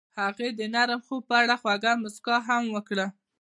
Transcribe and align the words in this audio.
هغې 0.19 0.49
د 0.59 0.61
نرم 0.73 0.99
خوب 1.07 1.21
په 1.29 1.35
اړه 1.41 1.55
خوږه 1.61 1.91
موسکا 2.01 2.35
هم 2.47 2.63
وکړه. 2.75 3.07